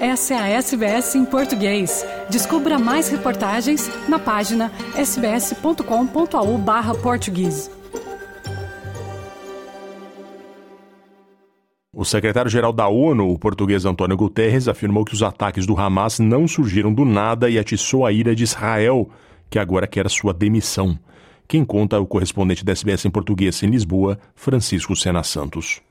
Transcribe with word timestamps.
Essa 0.00 0.32
é 0.32 0.38
a 0.38 0.48
SBS 0.48 1.14
em 1.14 1.26
português. 1.26 2.06
Descubra 2.30 2.78
mais 2.78 3.10
reportagens 3.10 3.90
na 4.08 4.18
página 4.18 4.72
sbs.com.au/português. 4.96 7.70
O 11.94 12.02
secretário-geral 12.02 12.72
da 12.72 12.88
ONU, 12.88 13.28
o 13.28 13.38
português 13.38 13.84
Antônio 13.84 14.16
Guterres, 14.16 14.68
afirmou 14.68 15.04
que 15.04 15.12
os 15.12 15.22
ataques 15.22 15.66
do 15.66 15.78
Hamas 15.78 16.18
não 16.18 16.48
surgiram 16.48 16.94
do 16.94 17.04
nada 17.04 17.50
e 17.50 17.58
atiçou 17.58 18.06
a 18.06 18.12
ira 18.12 18.34
de 18.34 18.44
Israel, 18.44 19.10
que 19.50 19.58
agora 19.58 19.86
quer 19.86 20.08
sua 20.08 20.32
demissão. 20.32 20.98
Quem 21.46 21.62
conta 21.62 21.96
é 21.96 21.98
o 21.98 22.06
correspondente 22.06 22.64
da 22.64 22.72
SBS 22.72 23.04
em 23.04 23.10
português 23.10 23.62
em 23.62 23.66
Lisboa, 23.66 24.18
Francisco 24.34 24.96
Sena 24.96 25.22
Santos. 25.22 25.82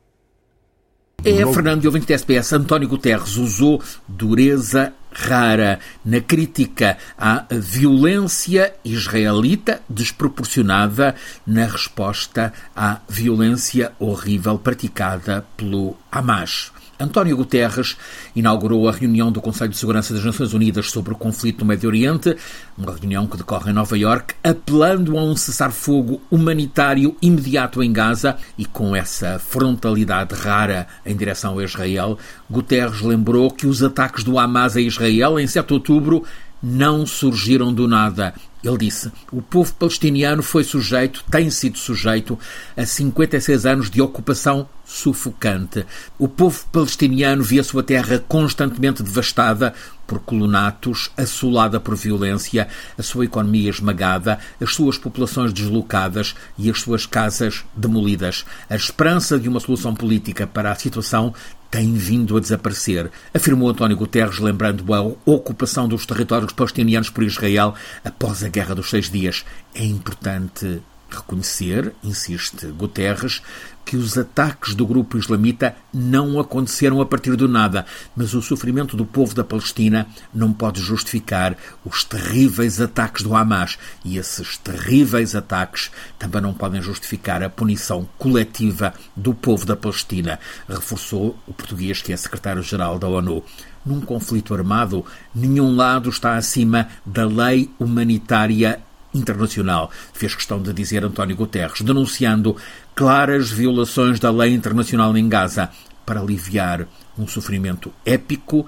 É, 1.24 1.46
Fernando, 1.54 1.86
ouvinte 1.86 2.08
da 2.08 2.14
SBS, 2.14 2.54
António 2.54 2.88
Guterres 2.88 3.36
usou 3.36 3.82
dureza 4.08 4.94
rara 5.12 5.80
na 6.06 6.22
crítica 6.22 6.98
à 7.18 7.46
violência 7.52 8.74
israelita 8.86 9.82
desproporcionada 9.90 11.16
na 11.46 11.66
resposta 11.66 12.54
à 12.76 13.00
violência 13.10 13.92
horrível 14.00 14.58
praticada 14.58 15.46
pelo 15.58 15.98
Hamas. 16.12 16.72
António 17.00 17.38
Guterres 17.38 17.96
inaugurou 18.36 18.90
a 18.90 18.92
reunião 18.92 19.32
do 19.32 19.40
Conselho 19.40 19.72
de 19.72 19.78
Segurança 19.78 20.14
das 20.14 20.26
Nações 20.26 20.54
Unidas 20.54 20.92
sobre 20.92 21.14
o 21.14 21.18
conflito 21.18 21.62
no 21.62 21.66
Médio 21.66 21.88
Oriente, 21.88 22.36
uma 22.78 22.94
reunião 22.94 23.26
que 23.26 23.38
decorre 23.38 23.72
em 23.72 23.74
Nova 23.74 23.98
Iorque, 23.98 24.36
apelando 24.44 25.18
a 25.18 25.24
um 25.24 25.34
cessar-fogo 25.36 26.22
humanitário 26.30 27.16
imediato 27.22 27.82
em 27.82 27.94
Gaza 27.94 28.36
e 28.58 28.66
com 28.66 28.94
essa 28.94 29.40
frontalidade 29.40 30.36
rara 30.36 30.88
em 31.06 31.16
direção 31.16 31.58
a 31.58 31.64
Israel, 31.64 32.18
Guterres 32.52 33.02
lembrou 33.02 33.50
que 33.50 33.66
os 33.66 33.82
ataques 33.82 34.26
do 34.26 34.38
Hamas 34.38 34.76
a 34.76 34.82
Israel 34.82 35.40
em 35.40 35.48
7 35.48 35.68
de 35.68 35.74
outubro 35.74 36.26
não 36.62 37.06
surgiram 37.06 37.74
do 37.74 37.88
nada. 37.88 38.34
Ele 38.64 38.78
disse: 38.78 39.10
o 39.32 39.42
povo 39.42 39.74
palestiniano 39.74 40.44
foi 40.44 40.66
sujeito, 40.66 41.24
tem 41.32 41.50
sido 41.50 41.78
sujeito, 41.78 42.38
a 42.76 42.86
56 42.86 43.66
anos 43.66 43.90
de 43.90 44.02
ocupação 44.02 44.68
sufocante. 44.90 45.86
O 46.18 46.28
povo 46.28 46.66
palestiniano 46.72 47.44
via 47.44 47.64
sua 47.64 47.84
terra 47.84 48.24
constantemente 48.28 49.04
devastada 49.04 49.74
por 50.08 50.20
colonatos, 50.20 51.12
assolada 51.16 51.80
por 51.80 51.96
violência, 51.96 52.68
a 52.98 53.04
sua 53.04 53.26
economia 53.26 53.70
esmagada, 53.70 54.40
as 54.60 54.74
suas 54.74 54.98
populações 54.98 55.54
deslocadas 55.54 56.34
e 56.58 56.72
as 56.72 56.82
suas 56.82 57.06
casas 57.06 57.64
demolidas. 57.76 58.44
A 58.68 58.76
esperança 58.76 59.38
de 59.38 59.48
uma 59.48 59.60
solução 59.60 59.94
política 59.94 60.48
para 60.48 60.72
a 60.72 60.76
situação 60.76 61.36
tem 61.70 61.94
vindo 61.94 62.36
a 62.36 62.40
desaparecer, 62.40 63.12
afirmou 63.32 63.70
António 63.70 63.96
Guterres, 63.96 64.40
lembrando 64.40 64.92
a 64.92 65.02
ocupação 65.24 65.88
dos 65.88 66.04
territórios 66.04 66.52
palestinianos 66.52 67.12
por 67.12 67.24
Israel 67.24 67.76
após 68.04 68.44
a 68.44 68.50
Guerra 68.50 68.74
dos 68.74 68.90
Seis 68.90 69.08
Dias. 69.08 69.46
É 69.76 69.86
importante 69.86 70.82
reconhecer, 71.12 71.94
insiste 72.04 72.68
Guterres, 72.68 73.42
que 73.90 73.98
os 73.98 74.16
ataques 74.20 74.76
do 74.76 74.86
grupo 74.86 75.18
islamita 75.18 75.76
não 75.92 76.40
aconteceram 76.40 77.02
a 77.02 77.08
partir 77.08 77.36
do 77.36 77.48
nada, 77.48 77.88
mas 78.16 78.36
o 78.36 78.42
sofrimento 78.42 78.96
do 78.96 79.04
povo 79.04 79.34
da 79.34 79.44
Palestina 79.44 80.06
não 80.32 80.54
pode 80.54 80.80
justificar 80.80 81.58
os 81.84 82.04
terríveis 82.04 82.80
ataques 82.80 83.24
do 83.24 83.36
Hamas. 83.36 83.80
E 84.06 84.20
esses 84.20 84.60
terríveis 84.60 85.34
ataques 85.34 85.90
também 86.20 86.40
não 86.40 86.54
podem 86.54 86.84
justificar 86.84 87.42
a 87.42 87.50
punição 87.50 88.08
coletiva 88.20 88.94
do 89.16 89.34
povo 89.34 89.66
da 89.66 89.76
Palestina, 89.76 90.40
reforçou 90.68 91.36
o 91.48 91.54
português 91.54 92.00
que 92.00 92.14
é 92.14 92.18
secretário-geral 92.18 93.00
da 93.00 93.08
ONU. 93.08 93.44
Num 93.84 94.02
conflito 94.02 94.54
armado, 94.54 95.04
nenhum 95.34 95.76
lado 95.76 96.12
está 96.12 96.36
acima 96.36 96.90
da 97.04 97.26
lei 97.26 97.72
humanitária 97.80 98.80
internacional, 99.14 99.90
fez 100.14 100.36
questão 100.36 100.62
de 100.62 100.74
dizer 100.74 101.04
António 101.04 101.36
Guterres, 101.36 101.82
denunciando 101.82 102.56
claras 102.96 103.50
violações 103.50 104.20
da 104.20 104.32
lei 104.32 104.54
internacional 104.54 105.16
em 105.18 105.28
Gaza 105.28 105.70
para 106.06 106.22
aliviar 106.22 106.88
um 107.18 107.28
sofrimento 107.28 107.94
épico, 108.06 108.68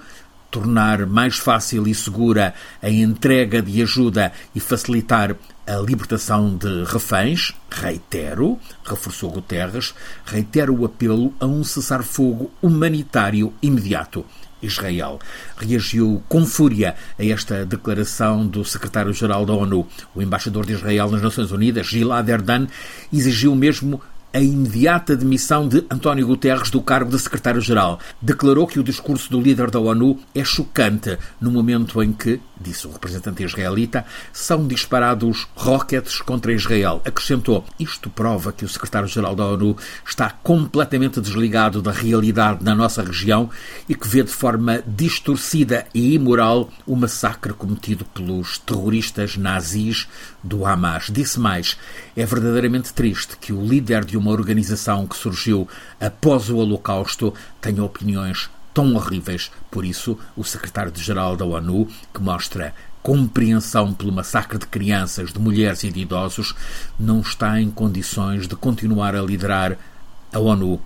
tornar 0.51 1.05
mais 1.05 1.37
fácil 1.37 1.87
e 1.87 1.95
segura 1.95 2.53
a 2.81 2.89
entrega 2.89 3.61
de 3.61 3.81
ajuda 3.81 4.33
e 4.53 4.59
facilitar 4.59 5.35
a 5.65 5.75
libertação 5.77 6.55
de 6.57 6.83
reféns, 6.83 7.53
reitero, 7.69 8.59
reforçou 8.83 9.31
Guterres, 9.31 9.93
reitero 10.25 10.75
o 10.75 10.85
apelo 10.85 11.33
a 11.39 11.45
um 11.45 11.63
cessar-fogo 11.63 12.51
humanitário 12.61 13.53
imediato. 13.61 14.25
Israel. 14.61 15.19
Reagiu 15.57 16.21
com 16.27 16.45
fúria 16.45 16.95
a 17.17 17.25
esta 17.25 17.65
declaração 17.65 18.45
do 18.45 18.63
secretário-geral 18.63 19.45
da 19.45 19.53
ONU. 19.53 19.87
O 20.15 20.21
embaixador 20.21 20.65
de 20.65 20.73
Israel 20.73 21.11
nas 21.11 21.21
Nações 21.21 21.51
Unidas, 21.51 21.87
Gilad 21.87 22.27
Erdan, 22.27 22.67
exigiu 23.11 23.55
mesmo 23.55 24.01
a 24.33 24.39
imediata 24.39 25.15
demissão 25.15 25.67
de 25.67 25.85
António 25.89 26.25
Guterres 26.25 26.69
do 26.69 26.81
cargo 26.81 27.11
de 27.11 27.19
secretário-geral. 27.19 27.99
Declarou 28.21 28.65
que 28.65 28.79
o 28.79 28.83
discurso 28.83 29.29
do 29.29 29.41
líder 29.41 29.69
da 29.69 29.79
ONU 29.79 30.17
é 30.33 30.43
chocante 30.43 31.17
no 31.39 31.51
momento 31.51 32.01
em 32.01 32.13
que, 32.13 32.39
disse 32.61 32.87
o 32.87 32.91
representante 32.91 33.43
israelita, 33.43 34.05
são 34.31 34.67
disparados 34.67 35.47
rockets 35.55 36.21
contra 36.21 36.53
Israel. 36.53 37.01
Acrescentou: 37.03 37.65
Isto 37.79 38.09
prova 38.09 38.51
que 38.51 38.63
o 38.63 38.69
secretário-geral 38.69 39.35
da 39.35 39.45
ONU 39.45 39.75
está 40.05 40.29
completamente 40.29 41.19
desligado 41.19 41.81
da 41.81 41.91
realidade 41.91 42.63
na 42.63 42.75
nossa 42.75 43.03
região 43.03 43.49
e 43.89 43.95
que 43.95 44.07
vê 44.07 44.23
de 44.23 44.31
forma 44.31 44.83
distorcida 44.85 45.85
e 45.93 46.13
imoral 46.13 46.69
o 46.85 46.95
massacre 46.95 47.53
cometido 47.53 48.05
pelos 48.05 48.57
terroristas 48.59 49.35
nazis 49.35 50.07
do 50.43 50.65
Hamas. 50.65 51.07
Disse 51.09 51.39
mais: 51.39 51.77
É 52.15 52.25
verdadeiramente 52.25 52.93
triste 52.93 53.37
que 53.37 53.51
o 53.51 53.65
líder 53.65 54.05
de 54.05 54.17
uma 54.17 54.31
organização 54.31 55.07
que 55.07 55.17
surgiu 55.17 55.67
após 55.99 56.49
o 56.49 56.57
Holocausto 56.57 57.33
tenha 57.59 57.83
opiniões 57.83 58.49
tão 58.73 58.95
horríveis. 58.95 59.51
Por 59.69 59.85
isso, 59.85 60.17
o 60.35 60.43
secretário-geral 60.43 61.35
da 61.35 61.45
ONU, 61.45 61.87
que 62.13 62.21
mostra 62.21 62.73
compreensão 63.01 63.93
pelo 63.93 64.11
massacre 64.11 64.57
de 64.57 64.67
crianças, 64.67 65.33
de 65.33 65.39
mulheres 65.39 65.83
e 65.83 65.91
de 65.91 66.01
idosos, 66.01 66.53
não 66.99 67.21
está 67.21 67.59
em 67.59 67.71
condições 67.71 68.47
de 68.47 68.55
continuar 68.55 69.15
a 69.15 69.21
liderar 69.21 69.77
a 70.31 70.39
ONU. 70.39 70.79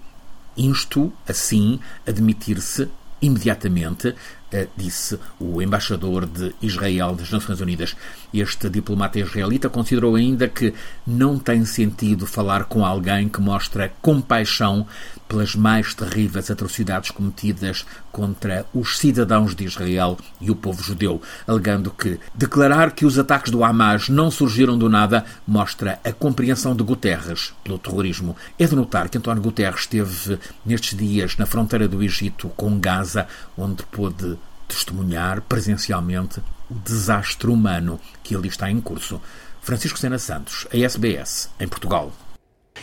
Insto, 0.57 1.11
assim, 1.27 1.79
a 2.07 2.11
demitir-se 2.11 2.89
imediatamente 3.21 4.15
disse 4.77 5.19
o 5.39 5.61
embaixador 5.61 6.25
de 6.25 6.53
Israel 6.61 7.15
das 7.15 7.31
Nações 7.31 7.59
Unidas. 7.59 7.95
Este 8.33 8.69
diplomata 8.69 9.19
israelita 9.19 9.69
considerou 9.69 10.15
ainda 10.15 10.47
que 10.47 10.73
não 11.05 11.37
tem 11.37 11.65
sentido 11.65 12.25
falar 12.25 12.65
com 12.65 12.85
alguém 12.85 13.27
que 13.27 13.41
mostra 13.41 13.91
compaixão 14.01 14.85
pelas 15.27 15.55
mais 15.55 15.93
terríveis 15.93 16.51
atrocidades 16.51 17.11
cometidas 17.11 17.85
contra 18.11 18.65
os 18.73 18.97
cidadãos 18.97 19.55
de 19.55 19.65
Israel 19.65 20.17
e 20.39 20.51
o 20.51 20.55
povo 20.55 20.81
judeu, 20.81 21.21
alegando 21.47 21.91
que 21.91 22.19
declarar 22.33 22.91
que 22.91 23.05
os 23.05 23.17
ataques 23.17 23.51
do 23.51 23.63
Hamas 23.63 24.07
não 24.07 24.29
surgiram 24.29 24.77
do 24.77 24.89
nada 24.89 25.25
mostra 25.47 25.99
a 26.03 26.11
compreensão 26.11 26.75
de 26.75 26.83
Guterres 26.83 27.53
pelo 27.63 27.79
terrorismo. 27.79 28.35
É 28.57 28.65
de 28.65 28.75
notar 28.75 29.09
que 29.09 29.17
António 29.17 29.41
Guterres 29.41 29.81
esteve 29.81 30.39
nestes 30.65 30.97
dias 30.97 31.35
na 31.37 31.45
fronteira 31.45 31.87
do 31.87 32.03
Egito 32.03 32.49
com 32.55 32.79
Gaza, 32.79 33.27
onde 33.57 33.83
pôde 33.83 34.37
testemunhar 34.67 35.41
presencialmente 35.41 36.41
o 36.69 36.75
desastre 36.75 37.49
humano 37.49 37.99
que 38.23 38.35
ali 38.35 38.47
está 38.47 38.69
em 38.69 38.81
curso. 38.81 39.21
Francisco 39.61 39.97
Sena 39.97 40.19
Santos, 40.19 40.67
a 40.71 40.77
SBS, 40.77 41.49
em 41.59 41.67
Portugal. 41.67 42.11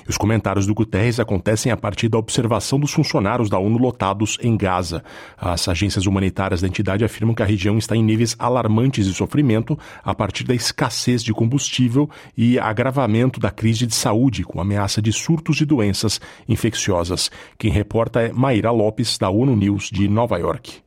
Os 0.08 0.16
comentários 0.16 0.66
do 0.66 0.74
Guterres 0.74 1.20
acontecem 1.20 1.70
a 1.70 1.76
partir 1.76 2.08
da 2.08 2.18
observação 2.18 2.78
dos 2.78 2.92
funcionários 2.92 3.48
da 3.48 3.58
ONU 3.58 3.78
lotados 3.78 4.36
em 4.40 4.56
Gaza. 4.56 5.04
As 5.36 5.68
agências 5.68 6.06
humanitárias 6.06 6.60
da 6.60 6.66
entidade 6.66 7.04
afirmam 7.04 7.34
que 7.34 7.42
a 7.42 7.46
região 7.46 7.78
está 7.78 7.94
em 7.94 8.02
níveis 8.02 8.34
alarmantes 8.38 9.06
de 9.06 9.14
sofrimento 9.14 9.78
a 10.02 10.14
partir 10.14 10.44
da 10.44 10.54
escassez 10.54 11.22
de 11.22 11.32
combustível 11.32 12.10
e 12.36 12.58
agravamento 12.58 13.38
da 13.38 13.50
crise 13.50 13.86
de 13.86 13.94
saúde, 13.94 14.44
com 14.44 14.60
ameaça 14.60 15.00
de 15.00 15.12
surtos 15.12 15.56
de 15.56 15.64
doenças 15.64 16.20
infecciosas. 16.48 17.30
Quem 17.58 17.70
reporta 17.70 18.20
é 18.20 18.32
Maíra 18.32 18.70
Lopes, 18.70 19.18
da 19.18 19.30
ONU 19.30 19.54
News 19.54 19.88
de 19.90 20.08
Nova 20.08 20.38
York. 20.38 20.82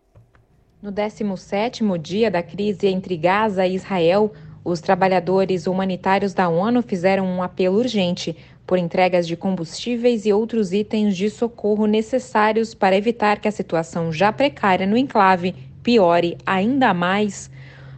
No 0.85 0.91
17º 0.91 1.97
dia 1.97 2.29
da 2.29 2.43
crise 2.43 2.85
entre 2.85 3.17
Gaza 3.17 3.65
e 3.65 3.73
Israel, 3.73 4.31
os 4.63 4.79
trabalhadores 4.79 5.65
humanitários 5.65 6.31
da 6.31 6.47
ONU 6.47 6.83
fizeram 6.83 7.25
um 7.25 7.41
apelo 7.41 7.79
urgente 7.79 8.37
por 8.67 8.77
entregas 8.77 9.25
de 9.25 9.35
combustíveis 9.35 10.27
e 10.27 10.31
outros 10.31 10.73
itens 10.73 11.17
de 11.17 11.27
socorro 11.31 11.87
necessários 11.87 12.75
para 12.75 12.95
evitar 12.95 13.39
que 13.39 13.47
a 13.47 13.51
situação 13.51 14.11
já 14.11 14.31
precária 14.31 14.85
no 14.85 14.95
enclave 14.95 15.55
piore 15.81 16.37
ainda 16.45 16.93
mais. 16.93 17.49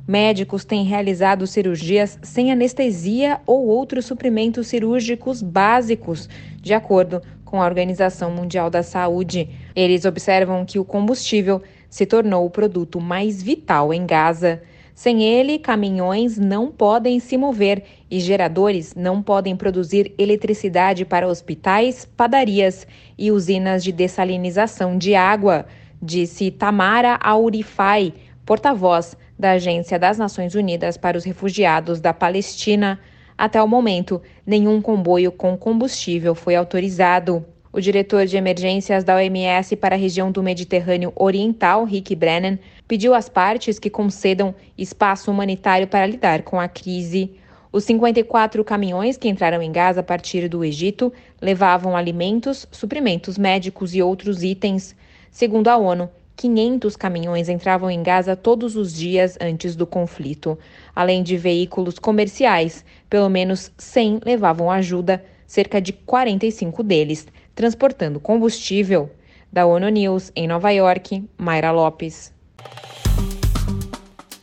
Médicos 0.08 0.64
têm 0.64 0.86
realizado 0.86 1.46
cirurgias 1.46 2.18
sem 2.24 2.54
anestesia 2.54 3.42
ou 3.46 3.68
outros 3.68 4.06
suprimentos 4.06 4.68
cirúrgicos 4.68 5.42
básicos, 5.42 6.30
de 6.62 6.74
acordo 6.74 7.22
com 7.44 7.62
a 7.62 7.66
Organização 7.66 8.32
Mundial 8.32 8.70
da 8.70 8.82
Saúde. 8.82 9.50
Eles 9.76 10.06
observam 10.06 10.64
que 10.64 10.80
o 10.80 10.86
combustível 10.86 11.62
se 11.90 12.06
tornou 12.06 12.46
o 12.46 12.50
produto 12.50 13.00
mais 13.00 13.42
vital 13.42 13.94
em 13.94 14.06
Gaza. 14.06 14.62
Sem 14.94 15.24
ele, 15.24 15.60
caminhões 15.60 16.40
não 16.40 16.72
podem 16.72 17.20
se 17.20 17.38
mover 17.38 17.84
e 18.10 18.20
geradores 18.20 18.96
não 18.96 19.22
podem 19.22 19.56
produzir 19.56 20.14
eletricidade 20.18 21.06
para 21.06 21.28
hospitais, 21.28 22.04
padarias 22.04 22.88
e 23.18 23.32
usinas 23.32 23.84
de 23.84 23.92
dessalinização 23.92 24.98
de 24.98 25.14
água, 25.14 25.68
disse 26.02 26.50
Tamara 26.50 27.20
Aurifai, 27.22 28.14
porta-voz 28.44 29.16
da 29.38 29.52
Agência 29.52 30.00
das 30.00 30.18
Nações 30.18 30.56
Unidas 30.56 30.98
para 30.98 31.18
os 31.18 31.24
Refugiados 31.24 32.02
da 32.02 32.14
Palestina. 32.14 33.00
Até 33.38 33.62
o 33.62 33.68
momento, 33.68 34.20
nenhum 34.46 34.82
comboio 34.82 35.32
com 35.32 35.56
combustível 35.56 36.34
foi 36.34 36.56
autorizado. 36.56 37.46
O 37.72 37.82
diretor 37.82 38.26
de 38.26 38.38
emergências 38.38 39.04
da 39.04 39.16
OMS 39.16 39.76
para 39.76 39.96
a 39.96 40.00
região 40.00 40.32
do 40.32 40.42
Mediterrâneo 40.42 41.12
Oriental, 41.16 41.84
Rick 41.84 42.16
Brennan, 42.16 42.58
pediu 42.88 43.14
às 43.14 43.28
partes 43.28 43.78
que 43.78 43.90
concedam 43.90 44.56
espaço 44.78 45.30
humanitário 45.30 45.88
para 45.88 46.06
lidar 46.06 46.44
com 46.44 46.60
a 46.60 46.68
crise. 46.68 47.32
Os 47.72 47.84
54 47.84 48.64
caminhões 48.64 49.18
que 49.18 49.28
entraram 49.28 49.62
em 49.62 49.72
Gaza 49.72 50.00
a 50.00 50.04
partir 50.04 50.48
do 50.48 50.64
Egito 50.64 51.12
levavam 51.42 51.98
alimentos, 51.98 52.66
suprimentos 52.72 53.38
médicos 53.38 53.94
e 53.94 54.02
outros 54.02 54.44
itens. 54.44 54.96
Segundo 55.30 55.68
a 55.68 55.76
ONU, 55.78 56.10
500 56.38 56.96
caminhões 56.96 57.50
entravam 57.50 57.92
em 57.92 58.02
Gaza 58.02 58.36
todos 58.36 58.78
os 58.78 58.94
dias 58.94 59.38
antes 59.42 59.76
do 59.76 59.86
conflito. 59.86 60.58
Além 60.96 61.22
de 61.22 61.36
veículos 61.36 62.00
comerciais, 62.00 62.86
pelo 63.10 63.28
menos 63.28 63.72
100 63.78 64.22
levavam 64.24 64.72
ajuda, 64.72 65.24
cerca 65.46 65.82
de 65.82 65.92
45 65.92 66.84
deles 66.84 67.28
transportando 67.58 68.20
combustível. 68.20 69.10
Da 69.52 69.66
ONU 69.66 69.90
News, 69.90 70.32
em 70.36 70.48
Nova 70.48 70.70
York, 70.70 71.28
Mayra 71.38 71.72
Lopes. 71.72 72.32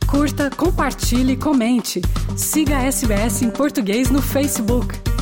Curta, 0.05 0.49
compartilhe, 0.49 1.37
comente. 1.37 2.01
Siga 2.35 2.77
a 2.77 2.83
SBS 2.83 3.41
em 3.41 3.49
português 3.49 4.09
no 4.11 4.21
Facebook. 4.21 5.14